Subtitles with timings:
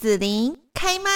[0.00, 1.10] 子琳开麦。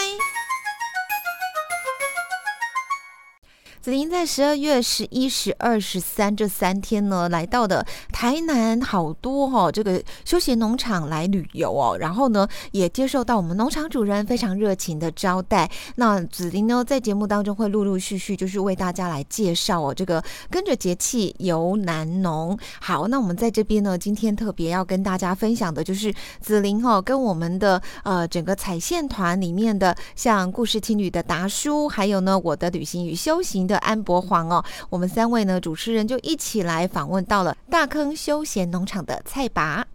[3.84, 15.70] 子琳在十二月十一、十二、十三这三天呢，来到的台南好多哦，这个休闲农场来旅游哦，然后呢，也接受到我们农场主人非常热情的招待。
[15.96, 22.58] 那子琳呢，在节目当中会陆陆续续就是为大家来介绍哦，这个跟着节气游南农。
[22.80, 26.10] 好，那我们在这边呢，今天特别要跟大家分享的就是
[26.40, 33.73] 子琳哦，跟我们的呃整个彩线团里面的像故事听旅的达叔，还有呢我的旅行与修行的。
[33.78, 39.86] 安博黄哦，我们三位呢主持人就一起来访问到了大坑休闲农场的蔡拔。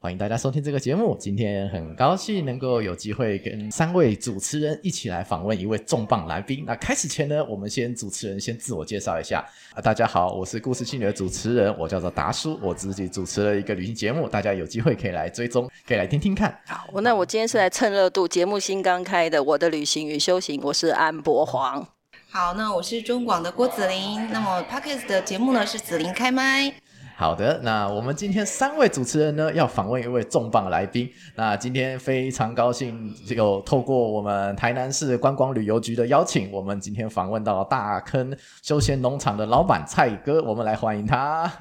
[0.00, 1.16] 欢迎大家收听这个节目。
[1.18, 6.62] 今天很高兴能够有机会跟三位主持人一起来访问一位重磅来宾。
[6.64, 9.44] 那开始前呢，我们先主持人先自我介绍一下
[9.74, 16.56] 啊，大家好，我是故事青旅的主持人，我叫做达叔，我自己主持了一个旅行节目，大家有机会可以来追踪，可以来听听看。
[16.66, 21.84] 好，那我今天是来蹭热度，节目新刚开的《我的旅行与修行》，我是安博黄。
[22.30, 24.30] 好，那我是中广的郭子琳。
[24.30, 26.72] 那么 Pockets 的节目呢是子琳开麦。
[27.20, 31.10] 好的，那我们今天三位主持人呢，要访问一位重磅来宾。
[31.34, 41.52] 那今天非常高兴，有透过我们台南市观光旅游局的邀请，我们今天访问到大坑休闲农场的老板蔡哥，我们来欢迎他。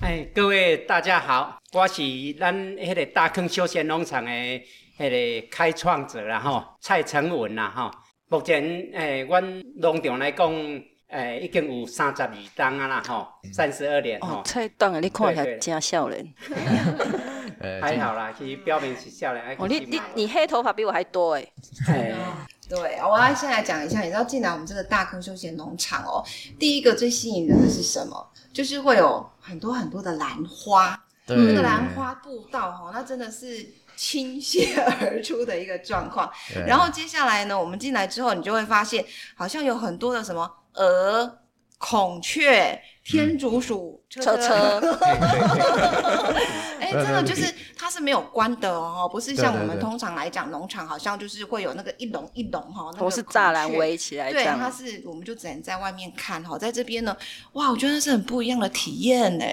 [0.00, 2.02] 哎，各位大家好，我是
[2.40, 4.32] 咱迄个大坑休闲农场的
[4.98, 7.88] 迄个开创者啦吼，蔡成文啦吼。
[8.28, 8.64] 目前
[8.94, 10.52] 诶，阮农场来讲。
[11.12, 14.42] 诶，已经有三十二档啊啦，吼，三十二年吼。
[14.44, 16.26] 菜档啊，你看起来真少年。
[17.80, 19.56] 还好啦，其实表面是少年。
[19.58, 21.46] 哦，你你你黑头发比我还多哎。
[22.68, 26.24] 对，我要先来讲一下，你知道进来我们这个大坑休闲农场哦，
[26.58, 28.30] 第一个最吸引人的是什么？
[28.50, 36.32] 就是会有很多很多的兰花，那个兰花步道哈，那真的是倾泻而出的一个状况。
[36.66, 39.04] 然后接下来呢，我们进来之后，你就会发现
[39.36, 40.50] 好像有很多的什么。
[40.74, 41.38] 鹅、
[41.78, 44.80] 孔雀、天竺鼠、车车，
[46.80, 57.16] 哎，真的就是它是没有关的哦，不是像我们通常来讲农场好像就是会有那个一笼一笼哈，都是栅栏围起来，对，它是我们就只能在外面看哈，在这边呢，
[57.52, 59.44] 哇，我觉得是很不一样的体验呢。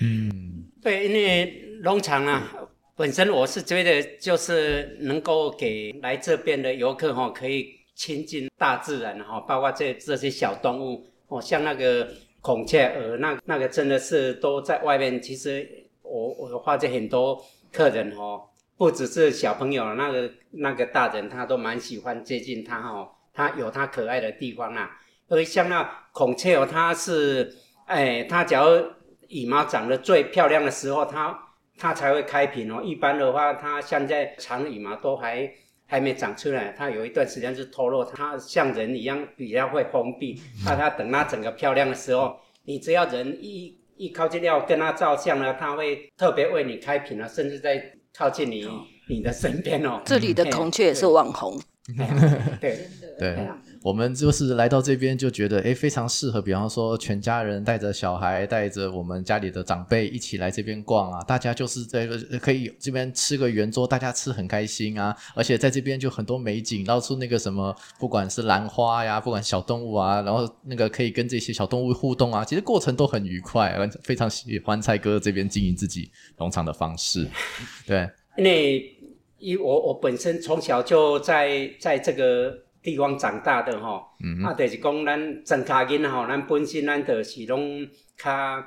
[0.00, 2.48] 嗯，对，因为农场啊，
[2.94, 7.81] 本身我是觉得就是能够给来这边的游客哈，可以。
[8.02, 12.08] 亲近大自然哈，包括这这些小动物哦，像那个
[12.40, 15.22] 孔雀鹅，那那个真的是都在外面。
[15.22, 15.64] 其实
[16.02, 18.42] 我我发现很多客人哦，
[18.76, 24.90] 不只是小朋友，那个那个大人他都蛮喜欢接近它哈，它有它可爱的地方啊。
[25.28, 27.54] 因为像那孔雀哦，它是
[27.86, 28.66] 哎，它只要
[29.28, 31.38] 羽毛长得最漂亮的时候，它
[31.78, 32.82] 它才会开屏哦。
[32.82, 35.48] 一般的话，它现在长羽毛都还。
[35.92, 40.40] 还没长出来，它有一段时间是脱落，它像人一样比较会封闭。
[40.64, 48.66] 那它等它整个漂亮的时候，你只要人一一靠近要跟它照相呢，它会特别为你开屏了，甚至在靠近你
[49.06, 50.00] 你的身边哦。
[50.06, 51.60] 这里的孔雀也是网红。
[52.58, 52.88] 对
[53.18, 53.36] 对。
[53.82, 56.40] 我们就是来到这边就觉得，哎，非常适合。
[56.40, 65.16] 比方说，全家人带着小孩，带着我们家里的长辈一起来这边逛啊，大家就是这个可以这边吃个圆桌，大家吃很开心啊。
[65.34, 73.76] 而且在这边就很多美景，到处那个什么，不管是兰花呀，不管小动物啊，然后那个可以跟这些小动物互动啊，其实过程都很愉快。
[74.04, 77.26] 非常喜欢蔡哥这边经营自己农场的方式，
[77.84, 78.08] 对。
[78.36, 78.96] 因为
[79.38, 82.61] 因我我本身从小就在在这个。
[82.82, 84.08] 地方长大的吼，
[84.44, 88.60] 啊，就是讲咱庄卡囡吼，咱本身咱就是拢较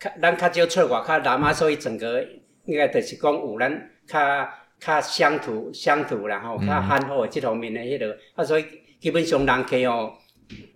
[0.00, 2.24] 较，咱较少出外较南啊，所以整个
[2.64, 4.48] 应该就是讲有咱较
[4.80, 8.64] 较乡土乡土然后较憨厚的这方面的迄个，啊，所以
[8.98, 10.14] 基本上人客哦，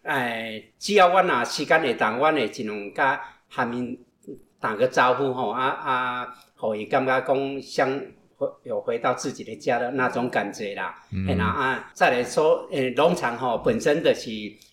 [0.03, 3.97] 哎，只要阮若时间会当，阮会尽量甲下面
[4.61, 8.01] 打个招呼吼，啊啊，互伊感觉讲相。
[8.65, 10.95] 有回到自己的家的那种感觉啦，
[11.29, 14.31] 哎那啊，再来说，诶，农场吼本身的是，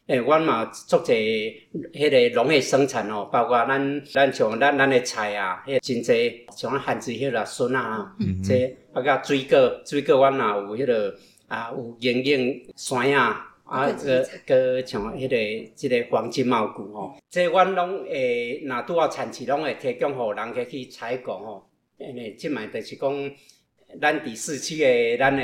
[0.07, 11.15] 诶，我嘛做者迄个农业生产哦，包括咱咱像咱咱的菜啊，迄真济，像番薯迄个笋啊，这啊个水果，水果我嘛有迄个
[11.47, 23.31] 啊有营养酸啊，啊个个像迄个即个黄金毛菇吼，这阮拢会若拄好产期拢会提供互人家去采购吼，诶，即卖就是讲。
[24.01, 25.43] 咱伫市区的咱的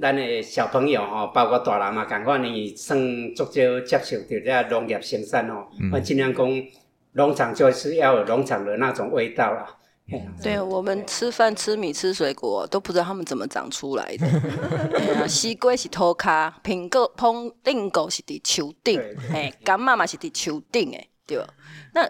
[0.00, 2.98] 咱的小朋友吼，包括大人嘛，共款呢，算
[3.34, 5.68] 足少接受着这农业生产吼。
[5.92, 6.66] 我尽量讲，
[7.12, 9.74] 农场就是要有农场的那种味道啦。
[10.42, 14.26] 对我们吃饭吃米吃水果都不知道他们怎么长出来的。
[15.20, 18.98] 啊，西瓜是土卡，苹果、碰令狗是伫树顶，
[19.34, 21.38] 哎，干妈妈是伫树顶，哎，对？
[21.92, 22.08] 那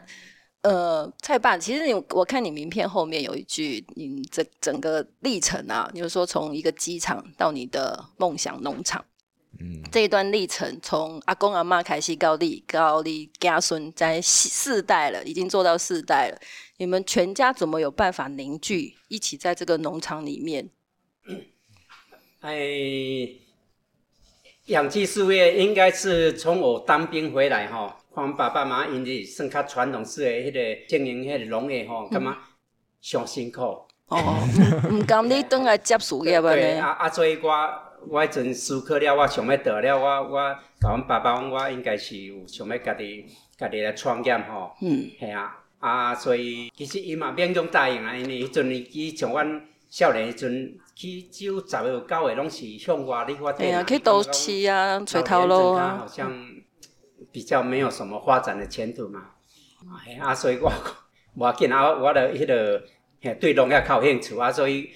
[0.69, 9.03] 呃，蔡爸，其实你我看你名片后面有一句，你这整个历程啊，就是说从一个机场到你的梦想农场。
[9.59, 16.39] 嗯，这一段历程从阿公阿妈开始高丽高丽家孙在四代了，已经做到四代了。
[16.77, 20.69] 你们全家怎么有办法凝聚一起在这个农场里面？
[22.41, 22.61] 哎，
[24.67, 32.37] 养鸡事业应该是从我当兵回来哈，看爸爸妈妈因是算较传统式的迄个经营迄个农业吼，感觉
[33.01, 33.61] 上辛苦。
[34.09, 34.39] 哦，
[34.91, 36.43] 唔甘你等来接事业啊？
[36.43, 37.51] 对啊啊，所以我。
[38.09, 43.27] 我迄阵思考了，我想要得了，我我甲阮爸爸讲，我应该是有想要家己
[43.57, 44.71] 家己来创业吼。
[44.81, 45.11] 嗯。
[45.19, 53.85] 系啊，啊，所以其实伊嘛勉强答应啊，因为迄阵伊像阮少年迄阵，去只有十个九个拢是向外咧发展。
[53.85, 55.99] 去都市啊，找头路啊。
[55.99, 56.33] 好像
[57.39, 59.31] 比较没有什么发展的前途嘛。
[60.21, 60.69] 啊，所以我
[61.37, 62.83] 无要紧啊，我著迄个
[63.39, 64.91] 对农业较有兴趣啊，所以。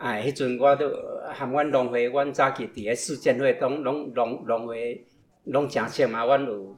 [0.00, 0.88] 哎，迄阵我都
[1.34, 5.04] 含阮农会，阮早期伫个市建会，拢拢农农会
[5.46, 6.24] 拢诚熟嘛。
[6.24, 6.76] 阮有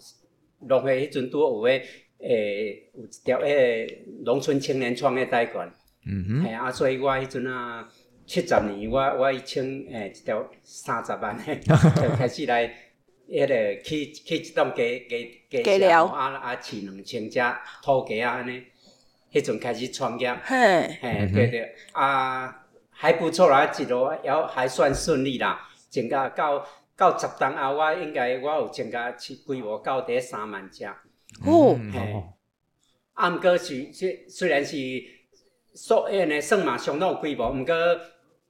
[0.60, 1.84] 农会迄阵拄有诶，
[2.18, 5.70] 诶，有一条诶农村青年创业贷款。
[6.06, 6.46] 嗯哼。
[6.46, 7.86] 哎啊，所以我迄阵啊，
[8.24, 12.74] 七十年，我我一千诶一条三十万诶， 就开始来
[13.30, 17.40] 迄个去去一栋家家家社，啊啊，饲两千只
[17.82, 18.62] 土鸡啊安尼。
[19.32, 20.34] 迄阵开始创业。
[20.42, 20.98] 嘿。
[21.00, 22.66] 嘿，对对啊。
[22.90, 25.68] 还不错啦，一路也还算顺利啦。
[25.88, 26.66] 增加到
[26.96, 30.84] 到十档后，我应该我有增加去规模到第三万只。
[31.46, 32.22] 哦，嘿，
[33.14, 34.76] 啊，毋过是虽虽然是
[35.74, 37.74] 所诶呢，算嘛相当有规模，毋过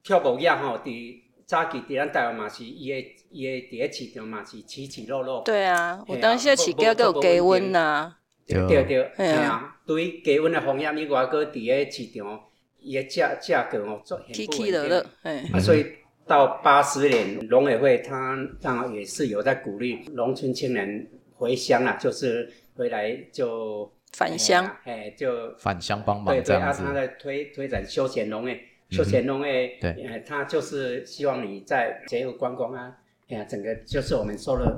[0.02, 1.20] 跳舞业吼，伫
[1.50, 5.42] 早期伫咱台湾嘛是伊诶伊诶伫个市场嘛是起起落落。
[5.42, 8.14] 对啊，我当时起价都有低温呐。
[8.46, 12.40] 对对对，系啊，对于加温诶风险以外，搁伫个市场。
[12.78, 15.52] 伊个价价格哦，做很不稳定。
[15.52, 15.84] 啊，所以
[16.24, 21.04] 到八十年，农委会他当然也是有在鼓励农村青年
[21.34, 28.58] 回乡啊，就是回来就返乡，哎，就返乡帮忙对对，啊，他在推推展休闲农业，
[28.90, 32.92] 休闲农业，对，他就是希望你在结合观光啊，
[33.28, 34.74] 哎呀，整个就是我们说的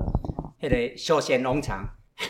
[0.60, 1.88] 那个休闲农场。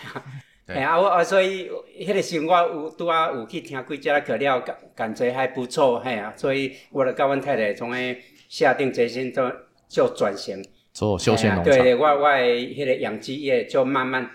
[0.67, 1.69] 哎啊，我啊，所以
[2.01, 8.17] 迄个时我有拄啊有去听几只课了，感感觉还不错，嘿啊，所以我就甲阮太太从诶
[8.49, 9.53] 下定决心做
[9.89, 11.75] 做转型，做休闲农场。
[11.75, 14.31] 对，我我诶迄个养殖业就慢慢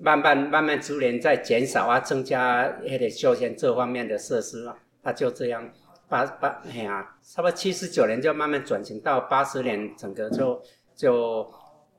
[0.00, 5.68] 慢慢慢慢逐年在减少啊，增加迄个休闲这方面的设施啊，他就这样
[6.10, 10.60] 八八嘿呀，差不多七十九年就慢慢转型到八十年，整个就
[10.94, 11.46] 就。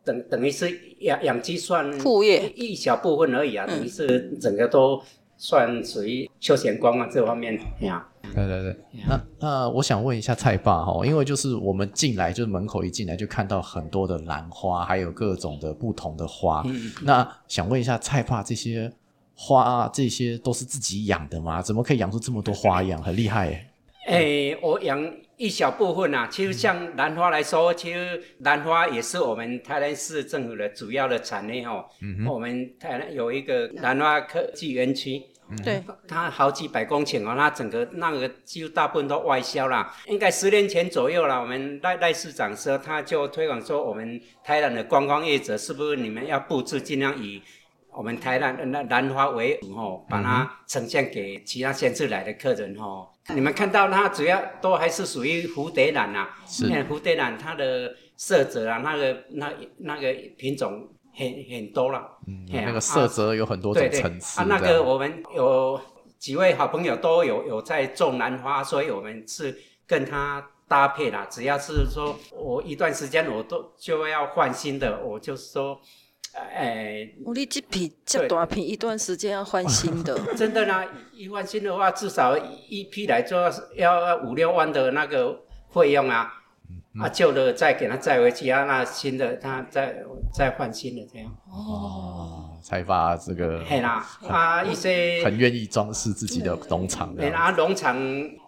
[0.03, 0.67] 等等于是
[1.01, 4.99] 养养鸡算副业一小部分而已啊，等于是整个都
[5.37, 8.03] 算属于休闲观光这方面呀。
[8.33, 8.75] 对对对，
[9.07, 16.65] 那那我想问一下蔡爸哈，因为就是我们进来就是门口一进来就看到很多的兰花，还有各种的不同的花。
[17.03, 18.91] 那想问一下蔡爸，这些
[19.35, 21.61] 花这些都是自己养的吗？
[21.61, 22.99] 怎么可以养出这么多花样？
[23.03, 23.70] 很厉害
[24.11, 24.17] 哎。
[24.17, 25.13] 哎，我养。
[25.37, 31.83] 一小部分呐，其实像兰花来说，其实兰花也是我们台南市政府的主要的产业哦。
[31.99, 35.19] 嗯我们台南有一个兰花科技园区，
[35.63, 39.91] 对，它好几百公顷哦，它整个那个几乎大部分都外销啦。
[40.05, 47.41] 应该十年前左右了，我们赖赖市长说，他就推广说，我们台南的观光业者是不是你们要布置尽量以
[47.91, 53.07] 我们台南的兰花为主哦，把它呈现给其他县市来的客人哦。
[53.29, 64.41] 你们看到它主要都还是属于蝴蝶兰呐，是蝴蝶兰它的色泽啊，那个那那个品种很很多了，嗯，那个色泽有很多种层次。
[64.41, 65.79] 啊，那个我们有
[66.17, 71.27] 几位好朋友都有有在种兰花，所以我们是跟它搭配啦。
[71.29, 75.79] 只要是说我一段时间我都就要换新的，我就说。
[76.33, 80.83] 哎，我你这批这大批一段时间要换新的，真的呢？
[81.13, 86.33] 一换新的话，至少一批来做要五六万的那个费用啊。
[86.99, 89.95] 啊，旧的再给他载回去啊，那新的他再
[90.33, 91.31] 再换新的这样。
[91.49, 92.47] 哦。
[92.61, 97.33] 才把这个嘿啦啊一些很愿意装饰自己的农场这嘿样。
[97.33, 97.97] 啦农场，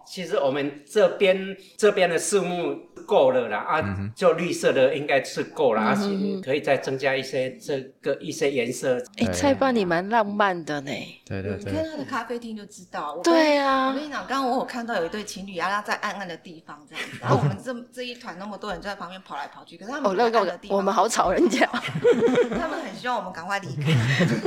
[0.06, 9.02] 其实我们这边这边的树木够了啦啊，就绿色的应该是够了，而且可以再增加一些这个一些颜色。
[9.18, 10.90] 哎，菜爸你蛮浪漫的呢。
[11.24, 13.14] 对对对你看对，他的咖啡厅就知道。
[13.14, 21.66] 我对我啊跟，你讲，刚刚我有看到有一对情侣啊，他在暗暗的地方这样子，然后我们这这一团那么多人就在旁边跑来跑去，可是他们哦，那很暗的地我们好吵人家。
[22.50, 23.92] 他们很希望我们赶快离开。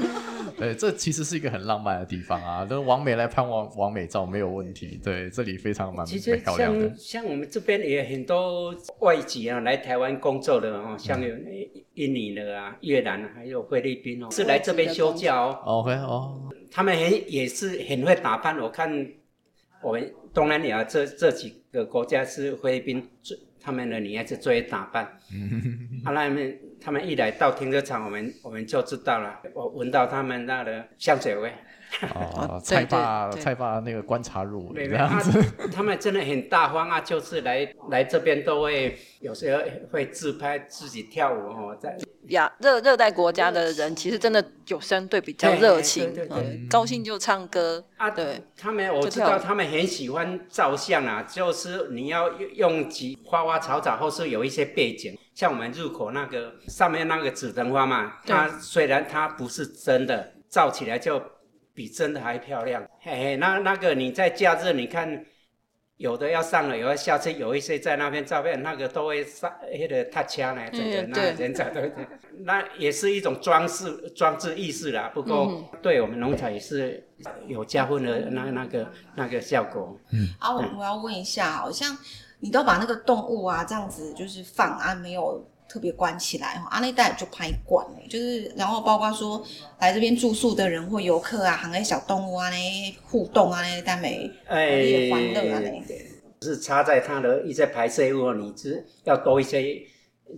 [0.58, 2.66] 对，这其实是一个很浪漫的地方啊。
[2.68, 5.00] 那王美来拍完王美照没有问题。
[5.04, 7.24] 对，这里非常蛮其实蛮漂亮的像。
[7.24, 11.34] 像我们这边也很多外籍啊来台湾工作的哦，像有
[11.96, 15.60] 印尼的啊、越南啊还有菲律宾哦，是来这边休假哦。
[15.66, 19.08] OK 哦，他们很也是很会打扮，我看
[19.82, 25.04] 我们东南亚这这几个国家是菲律宾最他们的女孩子最会打扮。
[26.06, 31.52] 啊，那们他们一来到停车场，我们我们就知道了，我闻到他们那的香水味。
[32.14, 35.54] 哦， 对蔡爸蔡爸那个观察入没没啊这样子。
[35.74, 41.98] 他们真的很大方啊，就是来来这边都会有时候会自拍自己跳舞哦，在
[42.30, 52.50] 亚热热带国家的人其实真的有相对比较热情，对对对嗯高兴就唱歌，啊，对，他们我知道他们很喜欢照相啊，就是你要用
[52.82, 61.22] 用几花花草草，或是有一些背景，像我们入口那个上面那个紫藤花嘛，它虽然它不是真的，照起来就
[61.78, 62.82] 比真的还漂亮。
[63.00, 65.24] 嘿嘿，那那个你在假日你看。
[65.98, 72.08] 有的要上了，有的下次有一些在那边照片，那个都会上那个踏枪呢，整个嗯那人才对对，
[72.42, 75.10] 那也是一种装饰装置意识啦。
[75.12, 77.04] 不过嗯对我们农场也是
[77.48, 80.00] 有加分的那那个那个效果。
[80.38, 81.98] 啊，我我要问一下，好像
[82.42, 89.46] 你都把那个动物啊这样子就是放啊，没有特别关起来哈，阿那带就拍馆欸就是然后包括说
[89.80, 92.58] 来这边住宿的人或游客啊，含那小动物啊那
[93.04, 95.84] 互动啊那带没哎也欢乐啊那
[96.42, 99.82] 是插在它的一些排泄物，你是要多一些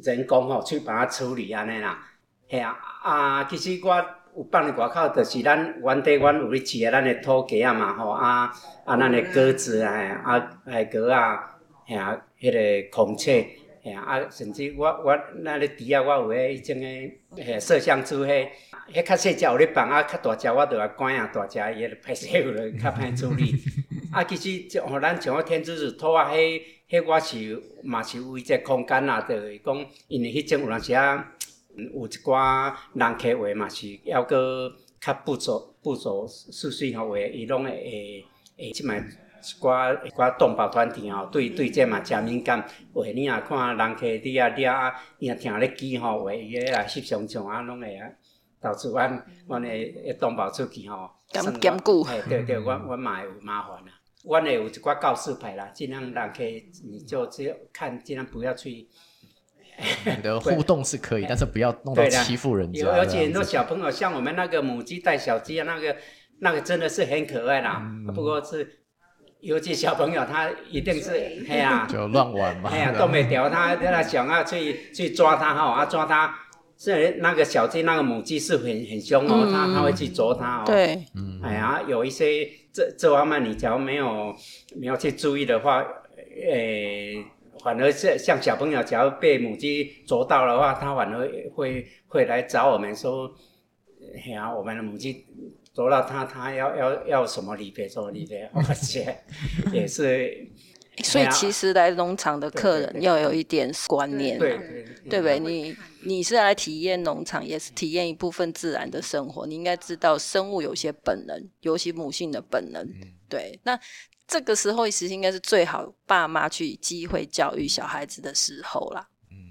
[0.02, 2.00] 人工哦去把它处理安尼啦。
[2.48, 3.96] 嘿啊啊，其实我
[4.36, 8.52] 有放伫外口，就是咱原地阮有咧饲的咱的土鸡啊嘛吼啊
[8.86, 9.92] 啊，咱的鸽子啊
[10.24, 11.38] 啊海鸽啊，
[11.86, 13.46] 嘿啊，迄、个孔雀。
[13.82, 18.48] 嘿啊，啊，甚至我我那咧猪啊，我有迄迄种诶，吓摄像机迄，
[18.94, 23.56] 迄较细只有咧放，啊较大只我着来关啊，大只伊个排泄物就较歹处理。
[24.12, 31.34] 啊，其实就互咱像我天竺鼠土啊，迄迄我是嘛是有一个空间啦，就是讲，因为迄种有阵时啊，
[31.76, 38.26] 有一寡人客话嘛是要个较不走不走顺序吼话，伊拢会会
[38.58, 39.02] 会即摆。
[39.42, 42.62] 一寡一寡动保团体吼，对对这嘛诚敏感。
[42.94, 48.08] 话你若看人客伫遐掠啊，伊若听咧机吼，话伊咧来翕相像啊，拢会啊。
[48.62, 53.94] 导致阮阮的的动保出去吼，兼兼顾嘿，对对，阮阮嘛会有麻烦啦。
[54.26, 58.86] 阮会有一寡告示牌啦，尽量人客你就只有看，尽量不要去。
[60.06, 62.82] 你的互动是可以， 但是不要弄到欺负人家。
[62.82, 65.96] 有而且很多小朋友，像我们那个母鸡带小鸡啊，那个
[66.40, 67.80] 那个真的是很可爱啦。
[67.82, 68.79] 嗯不过是，
[69.42, 71.12] 尤其小朋友他一定是，
[71.50, 72.70] 哎呀、 就乱玩嘛。
[72.72, 76.36] 哎呀，都没掉他，他想要去去抓他哈，啊抓它，
[76.78, 79.52] 是那个小鸡那个母鸡是很很凶哦，嗯。
[79.54, 84.36] 它它会去啄它哦。，对，嗯，哎呀，有一些这这方面你假如没有
[84.76, 85.86] 没有去注意的话，
[86.42, 87.24] 诶、
[87.64, 93.32] 反而是像小朋友，假如被母鸡啄到的话，它反而会会来找我们说，
[94.16, 95.26] 哎呀，我们的母鸡
[95.80, 99.18] 啄到它，它要要要什么理赔什么理赔， 而且
[99.72, 100.46] 也是
[101.02, 105.40] 所以其实来农场的客人对对对要有一点观念啊，对对对不对？
[105.40, 109.48] 你你是来体验农场，也是体验一部分自然的生活。
[109.48, 112.86] 你应该知道生物有些本能，尤其母性的本能。
[113.30, 113.80] 对，那
[114.28, 119.08] 这个时候其实应该是最好爸妈去机会教育小孩子的时候啦。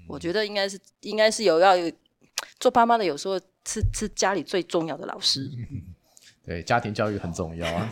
[0.07, 1.91] 我觉得应该是应该是有要有
[2.59, 5.49] 做爸妈的，有时候是是家里最重要的老师。
[6.49, 7.89] 对，家庭教育很重要啊。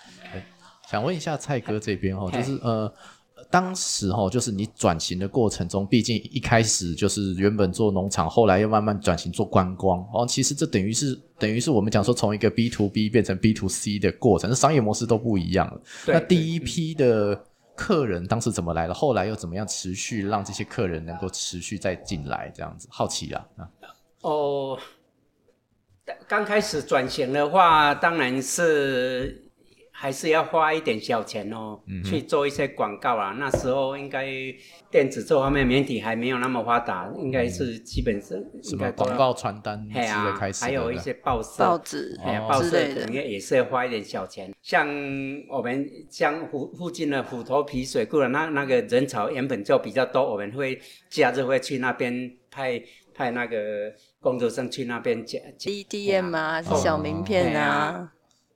[0.86, 2.92] 想问一下蔡哥这边哦，就是呃，
[3.50, 15.80] 当时哦，就是你转型的过程中，毕竟一开始就是原本做农场，后来又慢慢转型做观光哦，其实这等于是等于是我们讲说从一个 B to B 变成 B to C 的过程，商业模式都不一样了。
[16.06, 17.42] 那第一批的
[17.74, 18.92] 客人当时怎么来了？
[18.92, 22.52] 后来又怎么样持续让这些客人能够持续再进来？
[22.54, 23.68] 这样子，好奇啊啊，
[24.22, 24.78] 哦，
[26.26, 29.44] 刚开始转型的话，当然是
[29.90, 33.34] 还是要花一点小钱哦，去做一些广告啊。
[33.38, 34.26] 那时候应该
[34.90, 42.16] 电子这方面媒体还没有那么发达，应该是基本上什么广告传单之类开始，还有一些报社、报纸、
[42.48, 44.54] 报社可能也是要花一点小钱。
[44.62, 44.86] 像
[45.48, 52.80] 我们像附附近的虎头皮水库的那那个人潮原本就比较多，我们会假日会去那边派
[53.12, 53.92] 派那个
[54.28, 58.12] 工作生去那边捡 EDM 啊，是小名片啊。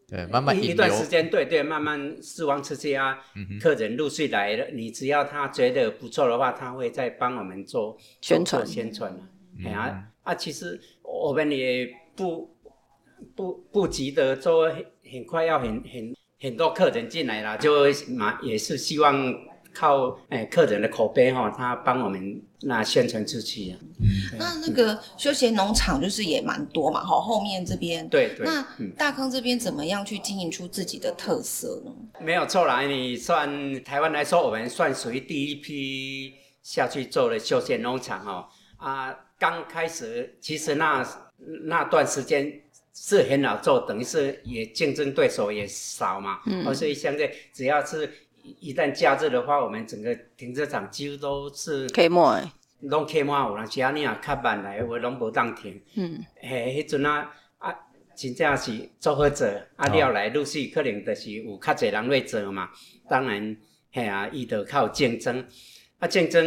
[0.07, 3.19] 对，慢慢一段时间，对对，慢慢试望吃吃啊，
[3.59, 8.67] 客人陆续来了，你只要他觉得不错的话，他会再帮我们做宣传。
[8.67, 9.19] 宣传
[9.65, 12.55] 哎呀啊，其实我们也不
[13.35, 14.71] 不不急得做，
[15.11, 19.35] 很快要很很很多客人进来了，就马也是希望。
[19.75, 23.75] 靠哎，客人的口碑哈，他帮我们那宣传出去。
[24.39, 28.07] 那那个休闲农场就是也蛮多嘛，哈，后面这边。
[28.09, 28.47] 对对。
[28.47, 31.91] 那大康这边怎么样去经营出自己的特色呢？
[32.21, 38.47] 没有错啦，你算台湾来说，我们算属于第一批下去做的休闲农场哦。
[38.77, 41.07] 啊，刚开始其实那
[41.65, 42.61] 那段时间
[42.95, 46.41] 是很好做，等于是也竞争对手也少嘛。
[46.47, 46.75] 嗯。
[46.75, 48.11] 所以现在只要是。
[48.43, 55.81] 一旦假日的话，我们整个停车场几乎都是开满，拢开满有人是安尼啊，较慢来，我拢无当停。
[55.97, 57.73] 嗯，嘿，迄阵啊啊，
[58.17, 59.47] 真正是做好做，
[59.77, 62.69] 啊了来陆续可能就是有较侪人来做嘛。
[63.09, 63.57] 当然，
[63.93, 65.47] 嘿啊，伊就靠竞争，
[65.99, 66.45] 啊竞争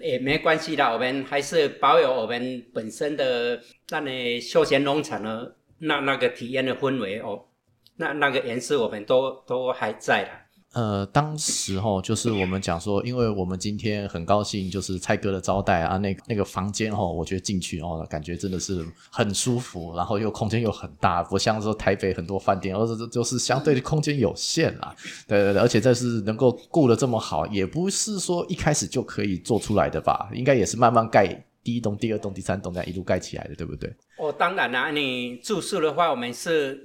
[0.00, 7.44] 也没关系啦，我们还是保有我们本身的那的休闲农场的那那个体验的氛围哦，
[7.96, 10.40] 那那个颜色我们都都还在啦。
[10.74, 24.92] 呃，当时哈，就是我们讲说，因为我们今天很高兴，就是蔡哥的招待啊，那那个房间哈，我觉得进去哦，感觉真的是很舒服，然后又空间又很大，不像说台北很多饭店，而是就是相对的空间有限啦。
[25.28, 30.28] 对对对，而且这是能够顾得这么好，也不是说一开始就可以做出来的吧？
[30.34, 31.28] 应该也是慢慢盖
[31.62, 33.94] 第一栋、第二栋、第三栋这样一路盖起来的，对不对？
[34.18, 36.84] 哦，当然啦，你住宿的话，我们是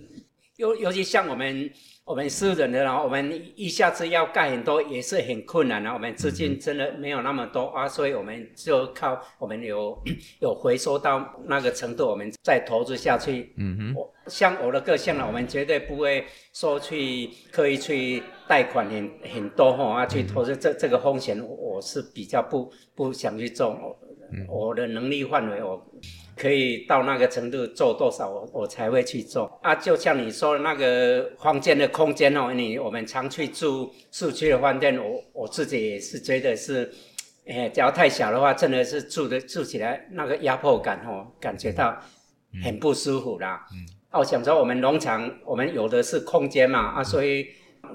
[0.58, 1.68] 尤尤其像我们。
[2.10, 5.94] 我们私人的，然后我们一下子要盖很多也是很困难的。
[5.94, 9.96] 我们资金真的没有那么多啊，所以我们就靠我们有
[10.42, 13.54] 有回收到那个程度，我们再投资下去。
[13.58, 23.78] 嗯哼，像我的个性呢，我们绝对不会说去刻意去贷款很很多哈啊去投资这这个风险，我是比较不不想去做。
[24.48, 25.86] 我的能力范围我。
[26.36, 29.76] 可以到那个程度做多少，我我才会去做啊！
[29.76, 36.90] 就像你说的那个房间的空间哦，你我们常去住市区的饭店，我我自己也是觉得是，
[37.46, 41.94] 哎，只要太小的话，真的是住的住起来那个压迫感哦，感觉到
[42.64, 43.68] 很不舒服啦。
[43.74, 43.84] 嗯，
[44.18, 47.46] 我想说我们农场我们有的是空间嘛啊，所以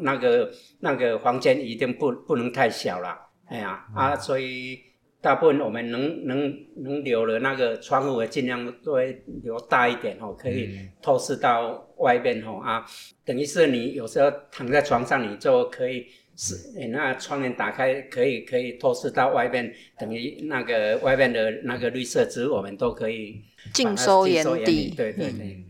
[0.00, 4.78] 那个那个房间一定不不能太小了，哎呀啊，所以。
[5.24, 12.84] 大部分我们能能能留的那个窗户，尽量都会留大一点哦，可以透视到外面哦啊。
[13.24, 16.04] 等于是你有时候躺在床上，你就可以
[16.36, 23.40] 是那窗帘打开，可以可以透视到外面，等于那个外面的那个绿色植物，我们都可以
[23.72, 24.92] 尽收眼底。
[24.94, 25.64] 对对对，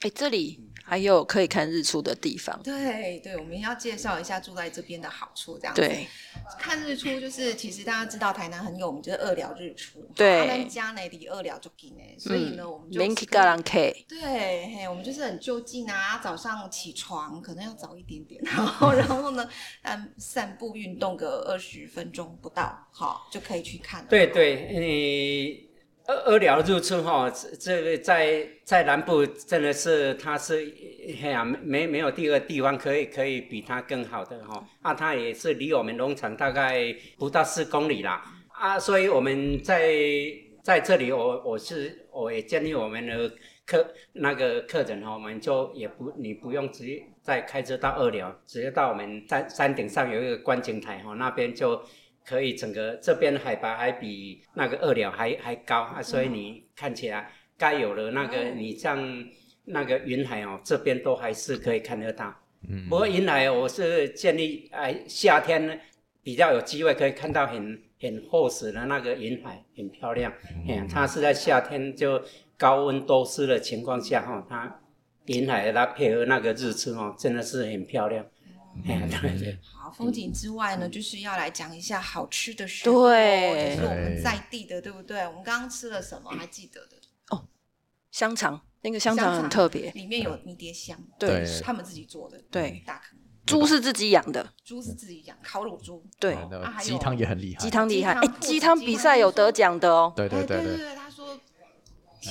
[0.00, 0.65] 哎，这里。
[0.88, 2.58] 还有可以看日出的地方。
[2.62, 5.82] 对对，我们要介绍一下住在这边的好处，这样子。
[5.82, 6.06] 对，
[6.58, 10.00] 看日出就是，其实大家知道台南很有名，就是二寮日出。
[10.14, 10.48] 对。
[10.48, 13.00] 阿家呢离二寮就近诶，所以呢，我们就。
[14.08, 19.48] 对，嘿，我们就是很就近啊，早上起床可能要早一点点，然后然后呢，
[19.82, 24.06] 嗯，散步运动个二十分钟不到，好就可以去看。
[24.08, 25.65] 对对，你。
[26.08, 30.72] 二二寮入村哈，这这个在在南部真的是它是
[31.20, 39.92] 哎呀没没有第二地方可以可以比它更好的哈啊，它也是离我们农场大概不到四公里啦啊，所以我们在
[40.62, 43.32] 在这里我我是我也建议我们的
[43.66, 51.82] 客那个客人哈，我们就也不你不用直接再开车到二寮，直接到我们山山顶上有一个观景台哈，那边就。
[52.26, 58.98] 可以，整个这边海拔还比那个二寮还还高啊，所以你看起来该有的那个，你像
[59.64, 62.34] 那个云海哦，这边都还是可以看得到。
[62.68, 62.88] 嗯。
[62.88, 65.74] 不过云海，我是建议哎，夏天呢
[66.22, 70.32] 比较有机会可以看到很很厚实的那个云海，很漂亮。
[70.68, 70.88] 嗯。
[70.88, 72.20] 它是在夏天就
[72.58, 74.80] 高温多湿的情况下哈，它
[75.26, 78.26] 云海它配合那个日出哦，真的是很漂亮。
[78.84, 79.58] 嗯， 对对。
[79.72, 85.26] 好，风景之外呢，就是要来讲一下好吃的食物，对，就是我们在地的，对不对？
[85.26, 86.30] 我们刚刚吃了什么？
[86.30, 86.96] 还记得的？
[87.30, 87.46] 哦，
[88.10, 88.60] 香肠。
[88.82, 96.36] 那个香肠很特别，里面有迷迭香，对是他们自己做的，对大坑猪是自己养的，猪是自己养，烤乳猪，对，
[96.80, 100.94] 鸡汤也很厉害，鸡汤厉害，哎鸡汤，比赛有得奖的哦，对对对对，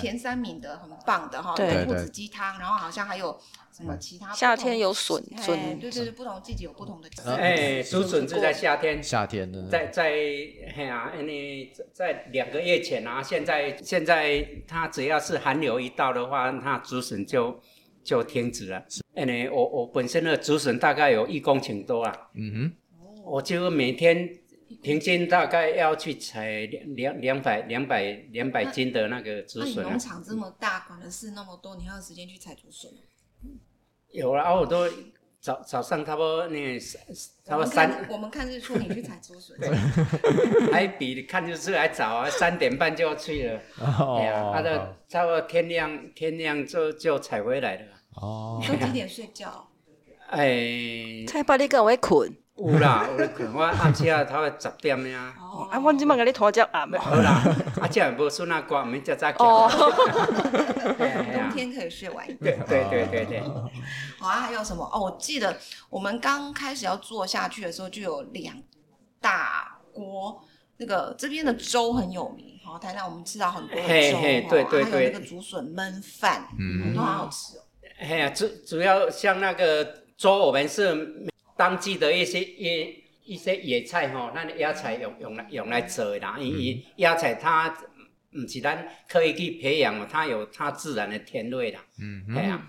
[0.02, 3.40] 前三名的很棒的哈，兔子鸡汤，然后好像还有
[3.72, 10.12] 什么其他夏天有笋对对对，不同季节有不同的哎，竹笋是在夏天，夏天呢，在在
[10.76, 17.60] 嘿啊，你在两个月前啊，现在现在它只要是寒流一到的话，它竹笋就
[18.04, 18.84] 就停止了。
[19.16, 22.72] 因为我我本身的竹笋大概有一公顷多啊，嗯
[23.24, 24.30] 我就每天
[24.82, 30.00] 平均大概要去采两两两百两百两百斤的那个竹那你笋啊农。
[30.00, 33.00] 场这么大，管的事那么多，你还有时间去采竹笋吗？
[34.12, 34.90] 有啊，我都
[35.40, 39.56] 早早上差不多那差不多我们三看我们看日出，你去采竹笋。
[40.72, 43.62] 还比看日出还早啊，三点半就要去了。
[43.80, 47.88] 哦，哎呀，它哦的差不多天亮天亮就就采回来了。
[48.16, 49.70] 哦，都几点睡觉？
[50.30, 55.34] 哎，菜巴你跟我困，有啦，有咧困，我暗时啊，头十点呀。
[55.40, 57.00] 哦啊，我即摆甲你拖只暗哦。
[57.00, 57.44] 好啦，
[57.82, 59.38] 啊，这样无孙啊，歌，免遮早起。
[59.40, 59.70] 哦，
[61.34, 62.58] 冬天可以睡晚一点。
[62.66, 63.40] 对对对对对，
[64.20, 64.90] 好啊，还有什么？
[64.94, 65.58] 哦，我记得
[65.90, 68.56] 我们刚开始要做下去的时候，就有两
[69.20, 70.42] 大锅。
[70.78, 77.62] 那个这边的粥很有名，好，台南我们吃到很多的粥，嘿嘿哦对对还有那个竹笋焖饭，嗯都好好吃哦。
[78.00, 87.70] 哎呀，主主要像那个粥，我们是当季的一些野一些野菜吼，咱野菜用用来用来做的啦，因为野菜它
[88.32, 91.80] 唔是咱刻意去培养哦，它有它自然的甜味啦。
[92.00, 92.68] 嗯哼，哎呀，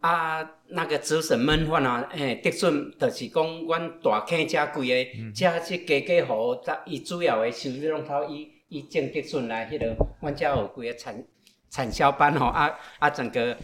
[0.00, 11.24] 啊，那个竹笋焖饭啊，诶，竹笋就是讲，阮大坑遮贵个，遮即家家户户，伊主要的收入拢靠伊伊种竹笋来，迄、个，阮遮有几个产
[11.68, 13.56] 产销班吼，啊啊，整个。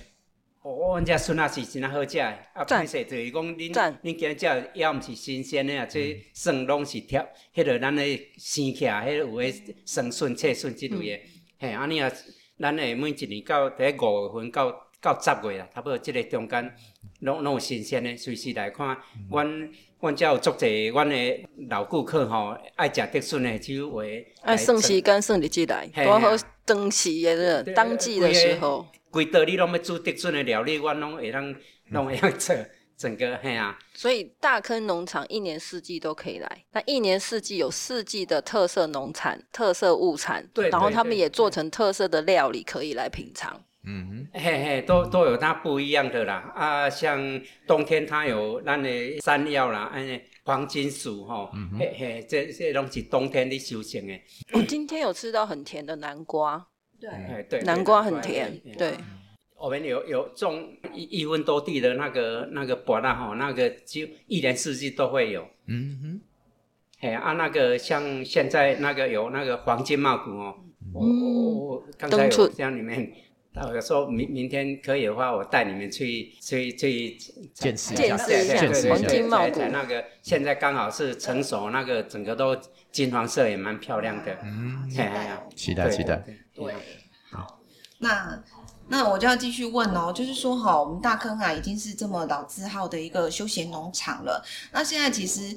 [0.65, 2.87] 哦，阮遮笋啊是真啊好食诶，啊，赞。
[2.87, 4.01] 歹势就是讲恁赞。
[4.03, 7.23] 恁今日食也毋是新鲜的啊，即笋拢是挑，
[7.55, 8.03] 迄个咱的
[8.39, 12.11] 生起来，迄个有诶生笋、脆笋之类诶，嘿，安尼啊，
[12.59, 16.75] 咱诶每一年到第五月份到到十月啦，差不多即个中间，
[17.21, 18.97] 拢拢有新鲜的，随时来看。
[19.31, 26.31] 阮阮遮有足侪阮诶老顾客吼，爱食竹笋的，就会爱算时间算日子来，嘿多好
[26.65, 31.55] 当时的那个当季的时候，规道你拢要煮竹笋的料理，我拢会当
[31.91, 32.57] 拢会当做
[32.97, 33.79] 整个嘿啊。
[33.95, 36.65] 所以大坑农场一年四季都可以来。
[36.73, 43.65] 那一年四季有四季的特色农产、特色物产，对然后他们也做成特色的料理可以来品尝。
[43.87, 46.51] 嗯嘿嘿，都都有它不一样的啦。
[46.57, 54.15] 啊，像冬天它有咱的山药啦，安尼黄金薯吼，嘿嘿，这这拢是冬天的修行的。
[54.55, 56.67] 我今天有吃到很甜的南瓜，
[57.05, 58.75] 对，哎，对，南瓜很甜，对。
[58.77, 58.93] 对，
[59.57, 65.47] 我们有有种一一分多地的那个那个柏拉哈，那个就一年四季都会有。
[65.67, 66.21] 嗯哼，
[67.01, 70.55] 哎啊，那个像现在那个有那个黄金茂谷哦，
[70.93, 72.81] 我我我刚才有像你
[73.55, 77.17] 们，我说明明天可以的话，我带你们去去去
[77.53, 82.57] 见识一下，见识一下，黄金茂谷那个现在刚好是成熟，那个整个都
[82.91, 84.37] 金黄色，也蛮漂亮的。
[84.43, 84.89] 嗯，
[85.57, 85.89] 期待。
[85.91, 86.17] 期待，
[86.55, 86.65] 对。
[86.67, 86.75] 对，
[87.31, 87.61] 好，
[87.99, 88.43] 那
[88.89, 95.57] 那我就要继续问哦，就是说哈，我们大坑啊已经是这么老字号的一个休闲农场了，那现在其实。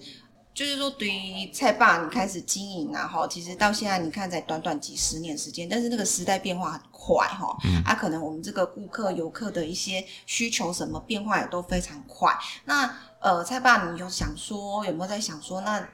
[0.58, 12.36] 就是说，对于菜霸你开始经营啊，哈，其实到现在你看才短短几十年时间，但是那个时代变化很快哈，啊，可能我们这个顾客、游客的一些需求什么变化也都非常快。
[12.65, 15.88] 那呃，菜霸，你有想说有没有在想说，那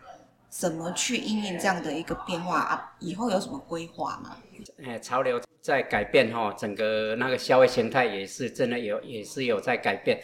[0.47, 2.93] 怎么去应应这样的一个变化啊？
[2.99, 4.37] 以后有什么规划吗？
[4.81, 10.23] 哎，潮流在改变哈，整个那个消费形态也是真的有，也是有在改变。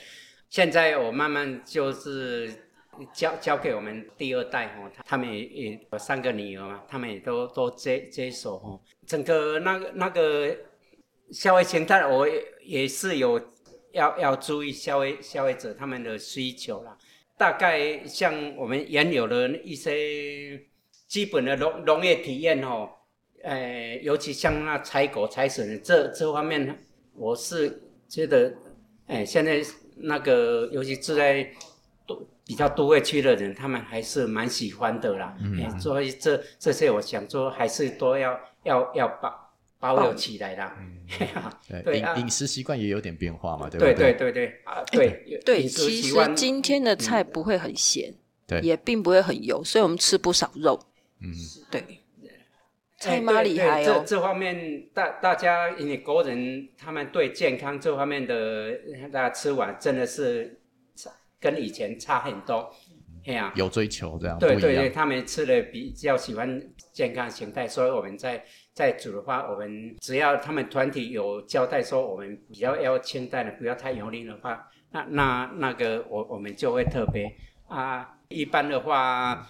[0.49, 2.68] 现在我慢慢就是
[3.13, 10.55] 交交给我们第二代哈，他们也也有三个女儿嘛，他们也都都接接手哈，整个那个那个
[11.31, 12.27] 消费形态，我
[12.63, 13.39] 也是有
[13.91, 16.97] 要要注意消费消费者他们的需求啦。
[17.37, 20.61] 大概像我们原有的一些
[21.07, 22.89] 基本的农农业体验哦，
[23.43, 26.77] 呃，尤其像那采果采笋这这方面，
[27.15, 28.53] 我是觉得，
[29.07, 29.63] 哎，现在
[29.95, 31.49] 那个尤其住在
[32.05, 35.37] 都比较都会区的人，他们还是蛮喜欢的啦。
[35.39, 35.61] 嗯。
[35.61, 40.75] 哎所以这这些我想说，还是都要要要保保留起来啦。
[41.07, 43.93] 嘿呀 对，饮饮食习惯也有点变化嘛，对不对？
[43.93, 44.61] 对对对对。
[44.63, 48.11] 啊，对对，其实今天的菜不会很咸，
[48.47, 48.59] 对。
[48.61, 50.79] 也并不会很油，所以我们吃不少肉。
[51.21, 51.31] 嗯，
[51.69, 51.83] 对，
[52.97, 58.71] 菜妈厉害这哦，这方面大大家因为国人他们对健康这方面的，
[59.13, 60.58] 大家吃完真的是差
[61.39, 62.69] 跟以前差很多。
[63.25, 66.59] 哎呀、有追求这样对对对，他们吃的比较喜欢
[66.93, 77.29] 健康形态，所以我们在在煮的话，我们只要他们团体有交代说我们比较要清淡的，不要太油腻的话，那那那个我我们就会特别
[77.67, 78.09] 啊。
[78.29, 79.45] 一般的话，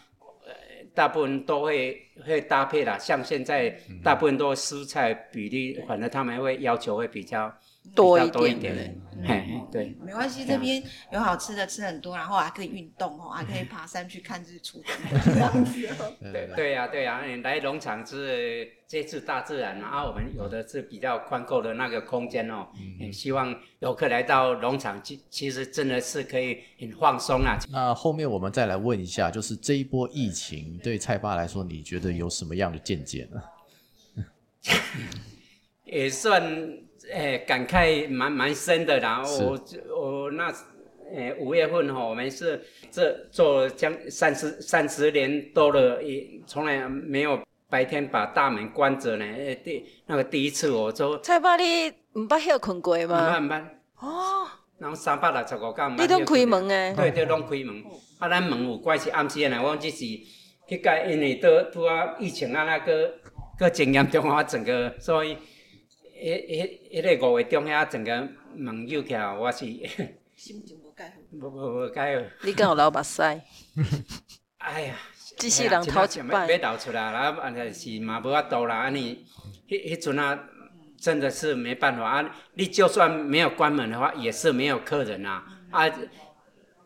[0.45, 0.54] 呃，
[0.95, 3.69] 大部分都会会搭配啦，像现在
[4.04, 7.54] 大部分都蔬菜比例，反正他们会要求会比较
[7.95, 9.97] 多一点点，嘿，嘿对。
[10.04, 14.82] 没关系，这边有好吃的吃很多，然后还可以运动哦，还可以爬山去看日出
[15.25, 16.13] 这样子哦。
[16.21, 22.67] 对对对呀、对呀、你来农场是接触大自然然，啊，我们有的是比较宽阔的那个空间哦，
[22.99, 27.58] 嗯、希望游客来到农场，其其实真的是可以很放松啊。
[27.69, 33.41] 那后面我们再来问一下，就是这一波疫情对蔡爸来说，你觉得有什么样的见解呢？
[35.86, 36.41] 也算
[37.12, 39.24] 诶、感慨蛮蛮深的啦。
[39.24, 39.60] 是我
[39.95, 40.52] 我那
[41.13, 49.26] 诶五月份哈、我们是这做将三十三十年多了，也从来没有白天把大门关着呢。
[49.26, 53.39] 诶第那个第一次我就菜爸你唔捌休困过吗唔捌吗？
[53.39, 53.63] 唔捌。
[54.06, 56.93] 哦，然后三百六十五天，你拢开门诶？
[56.95, 57.84] 对对，拢开门。
[58.19, 63.13] 啊，咱门有关系暗时的呢，我只是迄个因为都拄啊疫情啊那个
[63.58, 65.36] 个经验中啊，整个所以
[66.19, 69.60] 迄迄迄个五月中遐整个门又起来，我是
[70.36, 71.13] 心情无解好。
[71.32, 72.29] 无无无解。
[72.43, 73.21] 你敢有流目屎？
[74.60, 74.95] 哎呀，
[75.38, 79.25] 这世人头一摆要流出来啦，啊，是嘛无法度啦，安尼
[79.67, 80.38] 迄迄阵啊。
[81.01, 82.36] 真的是没办法啊！
[82.55, 85.89] 你就算没有关门的话，也是没有客人啊啊！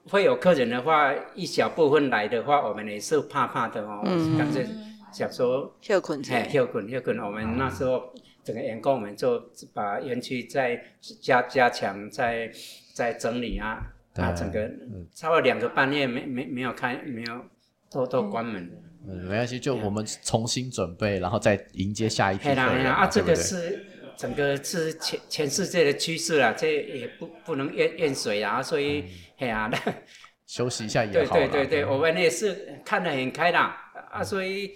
[0.08, 4.04] 会有客人的话，一小部分来的话，我们也是怕怕的哦。
[4.06, 4.68] 嗯感觉
[5.12, 7.18] 想说，休困休困休困。
[7.18, 8.14] 我们那时候
[8.44, 9.42] 整个员工，我们就
[9.74, 10.82] 把园区再
[11.22, 12.52] 加加强，再
[12.94, 13.82] 再整理啊
[14.16, 14.70] 啊，整个
[15.14, 17.46] 差不多两个半月没没没有开，没有
[17.90, 18.74] 都都关门了。
[19.08, 23.36] 嗯，没关系，就我们重新准备，然后再迎接下一批人，啊，这个？
[23.36, 29.06] 是整个是全全世界的趋势啦，这也不不能怨怨谁啊，所以
[29.38, 29.70] 嘿啊，
[30.46, 31.48] 休息一下也对好对。
[31.48, 33.74] 对对对，我们也是看得很开朗
[34.12, 34.72] 啊，所以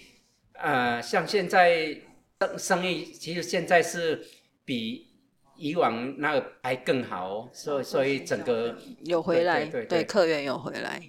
[0.54, 1.96] 呃，像现在
[2.39, 4.23] 生生意，其实现在是
[4.63, 5.08] 比
[5.56, 11.02] 以往那个还更好哦，所以所以整个有回来，对对客源有回来。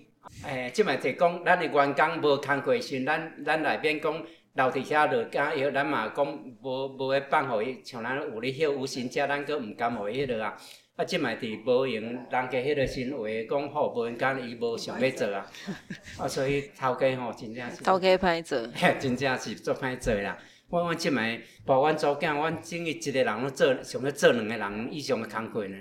[0.45, 4.13] 诶，即卖就讲，咱的员工无工过时，咱咱内边讲
[4.55, 6.27] 留伫遐落加药，咱嘛讲
[6.63, 10.57] 无无咧放互伊，像咱有咧歇无薪假，咱佫毋甘互伊迄落啊。
[10.97, 15.47] 啊，即卖伫无闲，人家迄个新话讲好无闲干，伊无想要做啊。
[16.19, 20.39] 啊，所以头家吼真正是，头家歹做，嘿，真正是做歹做啦。
[20.71, 25.77] 我阮即摆，包阮组囝，阮整个一个人拢做，想要做两个人以上的工课呢。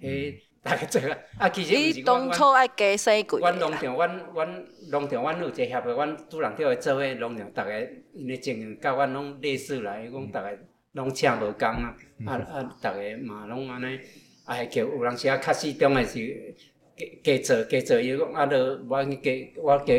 [0.00, 10.58] 迄大家做啊，啊，其实毋你是阮阮当初爱加洗几阮农场，阮阮农场，阮有一个协会，阮主人叫伊做伙农场，逐个因为情形甲阮拢类似啦，伊讲逐个
[10.92, 13.98] 拢请无工啊，啊啊，逐个嘛拢安尼，
[14.44, 16.54] 啊，叫有人时啊较始终的是
[16.96, 19.94] 加加做加做，伊讲啊，着我加我加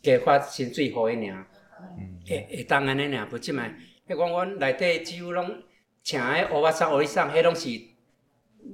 [0.00, 1.44] 加发薪水互伊尔，
[2.26, 3.74] 会会当安尼尔，不即卖，
[4.08, 5.62] 迄讲阮内底只有拢
[6.02, 7.68] 请迄乌巴桑、乌里桑，迄拢是。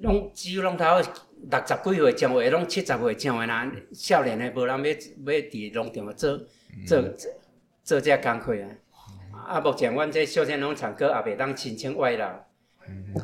[0.02, 0.84] 拢只有拢头
[1.50, 6.38] 六十几岁上位，拢七十岁上位啦，少年的无人要要伫农场做
[6.86, 7.32] 做做
[7.82, 8.70] 做这工课啊。
[9.48, 12.28] 啊，目前阮这小田农场阁也袂当申请外劳，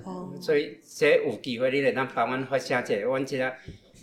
[0.04, 3.54] 哦，所以这有机会你来当帮阮发声者，阮即个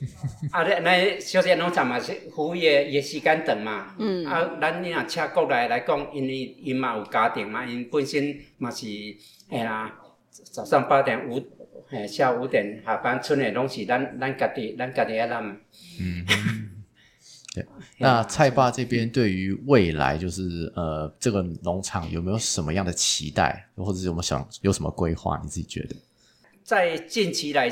[0.51, 8.85] 啊，咱咱小田农场嘛是服务业也时间长嘛，嗯啊，咱你若请国内来讲，因为因嘛有家庭嘛，因本身嘛是
[9.49, 9.93] 嘿啦，
[10.51, 11.41] 早上八点五，
[11.87, 15.57] 嘿下午五点下班，剩的拢是咱咱家己咱家己要揽。
[17.99, 25.39] 那蔡爸这边对于未来，就是呃，这个农场有没有什么样的期待，或者是有没有想有什么规划？
[25.43, 25.95] 你自己觉得？
[26.63, 27.69] 在近期来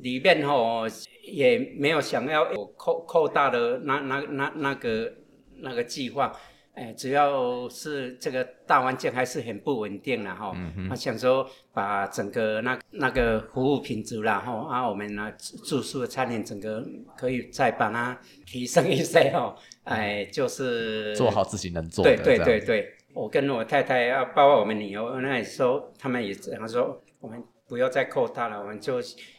[0.00, 0.84] 里面吼，
[1.24, 5.12] 也没有想要有扩扩大的那那那那个
[5.60, 6.32] 那个计划。
[6.74, 10.56] 哎，主要是这个大环境还是很不稳定啦哈。
[10.88, 15.30] 他、想说把整个那那个服务品质啦哈，啊，我们呢
[15.66, 16.82] 住宿的餐饮整个
[17.14, 19.54] 可以再把它提升一些哦。
[19.84, 22.16] 哎，就是做好自己能做的。
[22.16, 28.98] 对对对对，我跟我太太啊，包括我们女儿，那时候他们也这样说，我们不要再扩大了，我们就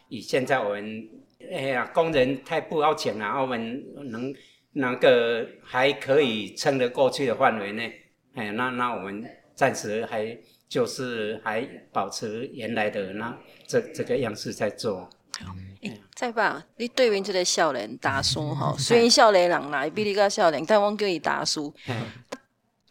[0.10, 1.10] 以现在我们
[1.52, 4.34] 哎呀工人太不好请了，我们能
[4.72, 7.94] 那个还可以撑得过去的范围内，
[8.36, 10.38] 哎，那那我们暂时还
[10.68, 11.62] 就是还
[11.92, 13.38] 保持原来的那
[13.68, 15.10] 这这个样式在做。
[16.16, 21.74] 再吧，你对面这个少年大叔哈，虽然少年人来比你个少年，但我叫你大叔。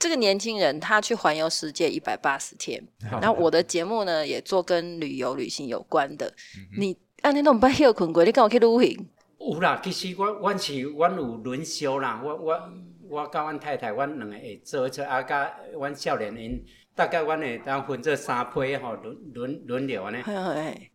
[0.02, 6.34] 这个年轻人他去环游世界一百八十天，然后我的节目呢也做跟旅游旅行有关的。
[6.76, 9.06] 你安尼都唔捌休困过，你跟我去旅行？
[9.38, 12.60] 有啦，其实我我是阮有轮休啦，我我
[13.08, 16.64] 我甲阮太太，阮两个会做做，啊，甲阮少年因
[16.96, 20.18] 大概阮会当分做三批吼，轮轮轮流安尼。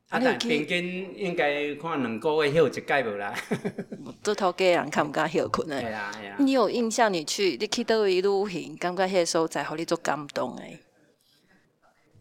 [0.09, 3.35] 啊，但平均应该看两个月休一届无啦。
[4.23, 5.91] 做头家人看唔敢休困诶。
[5.91, 6.35] 啊啊。
[6.39, 7.11] 你有印象？
[7.11, 10.79] 你去你去倒位旅行，感觉迄个所在，互你做感动诶。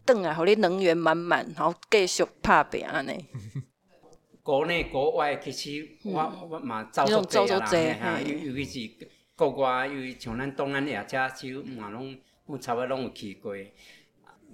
[0.05, 3.25] 转来，互你能源满满，然后继续拍拼安尼。
[4.43, 13.53] 国内国外其实我我嘛走足济啦，尤尤其是国外，尤其像咱东南亚遮就嘛拢，我差不多拢有去过。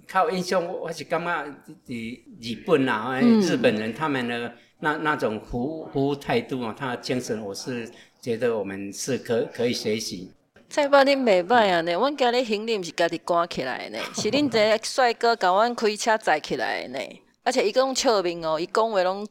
[0.06, 1.46] 较有印象，我是感觉
[1.86, 7.90] 伫日本啦，日本人他们的那那种服服务态度啊，他的精神，我是
[8.20, 10.32] 觉得我们是可可以学习。
[10.68, 16.98] 蔡爸，恁袂歹啊呢，阮今日行李毋是家己赶起来呢， 是恁一个帅哥甲阮开车载起来呢，
[17.42, 19.26] 而且伊拢笑面哦，伊讲话拢。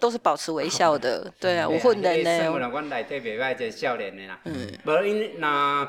[0.00, 2.38] 都是保持微笑的，对啊，有混人呢。
[2.38, 4.40] 生活阮内底袂歹，就少年的啦。
[4.44, 4.66] 嗯。
[4.82, 5.88] 无因若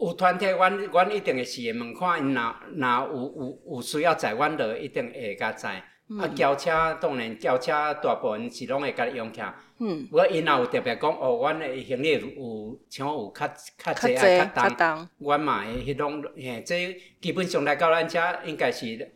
[0.00, 5.82] 有团体，阮阮一定会是会问看因若若有有有需要载，阮就一定会甲载。
[6.18, 7.70] 啊，轿车当然轿车
[8.02, 9.40] 大部分是拢会甲用起。
[9.78, 10.06] 嗯。
[10.06, 19.12] 不过因若有特别讲，哦，阮的行李有像有较较侪啊较重，阮嘛会迄种嘿，这基本上来到咱遮应该是，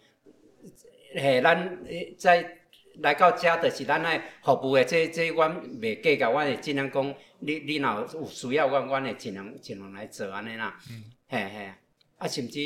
[1.14, 1.78] 嘿，咱
[2.18, 2.58] 在。
[3.00, 10.78] 来到遮就是咱爱服务的，这这阮袂计较，阮会尽量讲，你你若有需要，阮阮会尽量尽量来做安尼啦。
[10.90, 11.72] 嗯嘿嘿，
[12.18, 12.60] 啊，甚至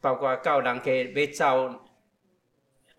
[0.00, 1.84] 包括到人家要走，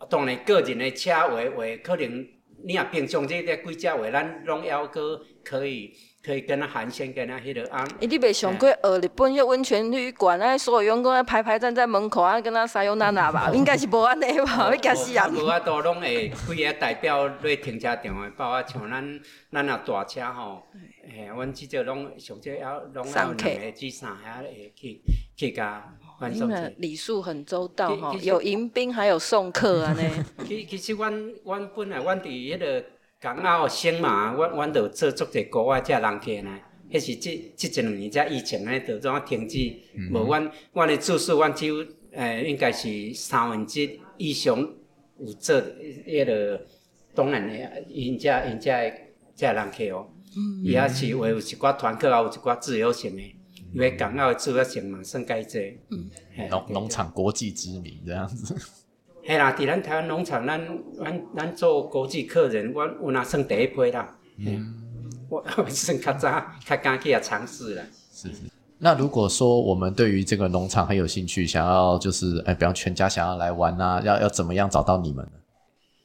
[0.09, 2.27] 当然个人的车话话，可能
[2.63, 5.93] 你若平常这个几只话，咱拢要个可以。
[6.25, 7.85] 可以跟他寒暄，跟他迄个啊。
[7.99, 14.69] 伊你袂上过学日本迄温泉旅馆，啊，所有员工啊排排站在门口啊，跟他撒悠娜娜吧， 应该是无安尼吧？
[14.71, 15.33] 要惊死人。
[15.33, 19.19] 无啊，都拢会几个代表来停车场的，包括像咱
[19.51, 20.63] 咱啊大车吼，
[21.03, 25.01] 嘿，阮至少拢上少要拢要两个至三下会去
[25.35, 26.49] 去甲欢送。
[26.77, 30.09] 礼数很周到吼，有迎宾还有送客 安尼。
[30.47, 31.11] 其其实阮
[31.43, 32.85] 阮本来阮伫迄个。
[33.23, 36.59] 港澳省嘛，阮阮着做足者国外遮人客呢。
[36.91, 39.73] 迄是即即一两年遮疫情呢，着怎啊停止？
[40.11, 41.75] 无阮阮的住宿，阮只有
[42.11, 44.59] 诶，应该是三分之以上
[45.17, 46.65] 有做迄个
[47.15, 50.09] 当然的，因遮因遮诶遮人客哦。
[50.61, 53.21] 伊也是有有一寡团客，也有一寡自由行的，
[53.73, 55.79] 因为港澳的自由行嘛算介济。
[56.49, 58.53] 农农场国际知名这样子。
[59.25, 60.59] 嘿啦，伫咱台湾农场，咱
[61.01, 64.17] 咱咱做国际客人，我我那算第一批啦。
[64.37, 64.73] 嗯，
[65.29, 67.83] 我 我算较早较敢去啊尝试啦。
[68.11, 68.41] 是是。
[68.79, 75.31] 那如果说我们对于这个农场很有兴趣，想要就是哎，比方全家想要来玩啊，要要怎么样找到你们呢？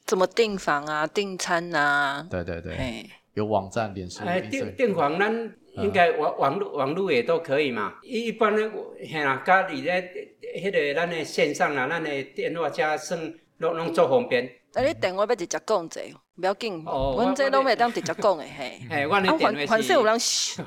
[0.07, 1.07] 怎么订房啊？
[1.07, 2.25] 订餐啊？
[2.31, 3.05] 对对对。
[3.35, 4.23] 有网站、脸书。
[4.25, 5.53] 哎，订订房咱。
[5.75, 7.95] 应该网网络网络也都可以嘛。
[8.03, 8.69] 一般呢，
[9.13, 10.11] 嘿啦，家里咧，
[10.57, 14.45] 迄个咱的线上啦，咱的电话加算拢拢做方便。
[14.75, 16.01] 啊，你电话要直接讲者，
[16.37, 16.83] 不要紧。
[16.87, 17.15] 哦。
[17.17, 18.81] 阮这拢袂当直接讲的嘿。
[18.89, 19.93] 嘿，阮的电话是。
[19.93, 20.15] 有人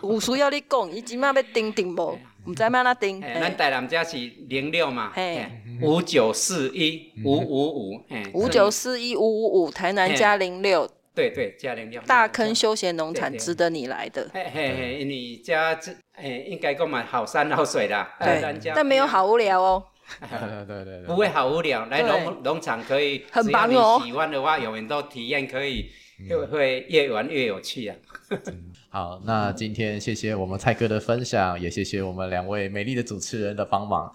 [0.04, 2.17] 有需要你讲，伊即马要订订无，
[2.48, 3.22] 毋知要哪订。
[3.22, 4.17] 咱台南遮是
[4.50, 5.12] 零六嘛。
[5.13, 5.46] 嘿。
[5.82, 8.04] 五九四一五五五。
[8.10, 8.24] 嘿。
[8.34, 10.89] 五九四一五五五，台南加零六。
[11.13, 14.30] 对对，加零六大坑休闲农场值得你来的。
[14.34, 18.15] 嘿嘿嘿，你家这嘿应该购买好山好水啦。
[18.19, 19.84] 对，但没有好无聊哦。
[20.19, 21.86] 对对对，不会好无聊。
[21.86, 24.02] 来农农场可以，很棒哦。
[24.04, 25.89] 喜欢的话，永远都体验可以，
[26.30, 27.95] 会会越玩越有趣啊。
[28.89, 34.13] 好，那今天谢谢我们蔡哥的分享，也谢谢我们两位美丽的主持人的帮忙。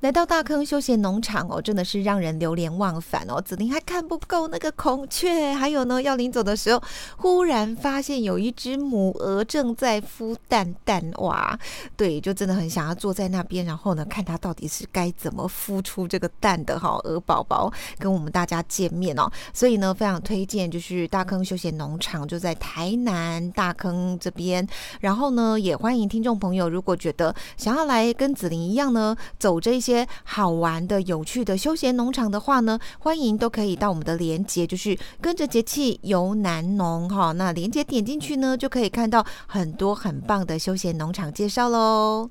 [0.00, 3.38] 来到大坑休闲农场哦，真的是让人流连忘返哦。
[3.38, 6.82] 子林还看不够那个孔雀，还有呢，要临走的时候，
[7.18, 11.58] 忽然发现有一只母鹅正在孵蛋蛋哇！
[11.98, 19.30] 对，就真的很想要坐在那边，然后呢，看它到底是该怎么孵出这个蛋的哈，鹅宝宝跟我们大家见面哦。
[19.52, 24.66] 所以呢，非常推荐就是大坑休闲农场，就在台南大坑这边。
[25.00, 29.89] 然后呢，也欢迎听众朋友，如果觉得想要来跟子林一样呢，走这些。
[29.90, 37.08] 些好玩的、有趣的休闲农场的话呢，欢迎都可以到我们的连接，就是跟着节气游南农。
[37.08, 42.30] 哈，那连接点进去呢，就可以看到很多很棒的休闲农场介绍喽。